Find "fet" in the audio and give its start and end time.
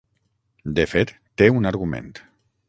0.93-1.13